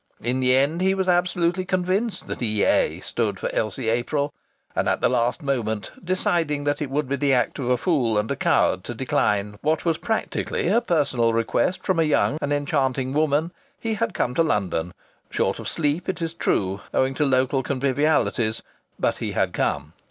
In 0.23 0.39
the 0.39 0.55
end 0.55 0.81
he 0.81 0.95
was 0.95 1.07
absolutely 1.07 1.63
convinced 1.63 2.25
that 2.25 2.41
E.A. 2.41 3.01
stood 3.01 3.37
for 3.39 3.53
Elsie 3.53 3.87
April; 3.87 4.33
and 4.75 4.89
at 4.89 4.99
the 4.99 5.07
last 5.07 5.43
moment, 5.43 5.91
deciding 6.03 6.63
that 6.63 6.81
it 6.81 6.89
would 6.89 7.07
be 7.07 7.17
the 7.17 7.35
act 7.35 7.59
of 7.59 7.69
a 7.69 7.77
fool 7.77 8.17
and 8.17 8.31
a 8.31 8.35
coward 8.35 8.83
to 8.85 8.95
decline 8.95 9.59
what 9.61 9.85
was 9.85 9.99
practically 9.99 10.69
a 10.69 10.81
personal 10.81 11.33
request 11.33 11.83
from 11.85 11.99
a 11.99 12.03
young 12.03 12.39
and 12.41 12.51
enchanting 12.51 13.13
woman, 13.13 13.51
he 13.79 13.93
had 13.93 14.15
come 14.15 14.33
to 14.33 14.41
London 14.41 14.91
short 15.29 15.59
of 15.59 15.67
sleep, 15.67 16.09
it 16.09 16.19
is 16.19 16.33
true, 16.33 16.81
owing 16.95 17.13
to 17.13 17.23
local 17.23 17.61
convivialities, 17.61 18.63
but 18.99 19.17
he 19.17 19.33
had 19.33 19.53
come! 19.53 19.93